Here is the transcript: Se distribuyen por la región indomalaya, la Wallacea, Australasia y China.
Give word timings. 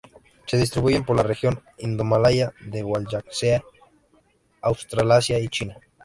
Se 0.47 0.57
distribuyen 0.57 1.05
por 1.05 1.15
la 1.15 1.21
región 1.21 1.61
indomalaya, 1.77 2.53
la 2.73 2.83
Wallacea, 2.83 3.63
Australasia 4.61 5.37
y 5.37 5.47
China. 5.47 5.77